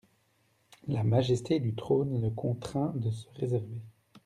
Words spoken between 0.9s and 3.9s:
majesté du trône le contraint de se réserver.